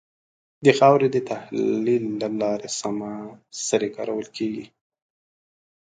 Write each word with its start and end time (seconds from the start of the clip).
د 0.65 0.67
خاورې 0.77 1.07
د 1.11 1.17
تحلیل 1.29 2.03
له 2.21 2.27
لارې 2.41 2.69
سمه 2.79 3.11
سري 3.67 3.89
کارول 3.95 4.27
کېږي. 4.37 4.65